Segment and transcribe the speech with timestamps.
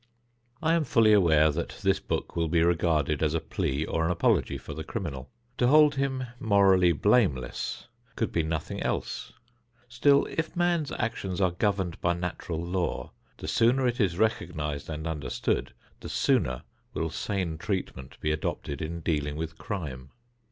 [0.63, 4.09] I am fully aware that this book will be regarded as a plea or an
[4.09, 5.29] apology for the criminal.
[5.59, 7.85] To hold him morally blameless
[8.15, 9.31] could be nothing else.
[9.87, 15.05] Still if man's actions are governed by natural law, the sooner it is recognized and
[15.05, 16.63] understood, the sooner
[16.95, 20.09] will sane treatment be adopted in dealing with crime.